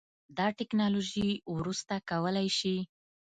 [0.37, 2.77] دا ټیکنالوژي وروسته کولی شي